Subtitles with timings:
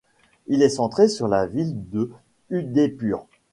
[0.47, 2.09] Il était centré sur la ville de
[2.49, 3.27] Udaipur.